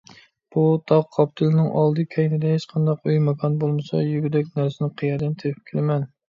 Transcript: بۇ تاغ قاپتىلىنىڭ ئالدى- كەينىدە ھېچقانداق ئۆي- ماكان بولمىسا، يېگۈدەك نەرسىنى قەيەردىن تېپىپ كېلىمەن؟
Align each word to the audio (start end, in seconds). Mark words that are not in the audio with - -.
بۇ 0.53 0.61
تاغ 0.91 1.01
قاپتىلىنىڭ 1.17 1.67
ئالدى- 1.81 2.05
كەينىدە 2.15 2.53
ھېچقانداق 2.55 3.05
ئۆي- 3.11 3.21
ماكان 3.27 3.59
بولمىسا، 3.65 4.01
يېگۈدەك 4.07 4.51
نەرسىنى 4.57 4.91
قەيەردىن 5.03 5.39
تېپىپ 5.45 5.71
كېلىمەن؟ 5.71 6.11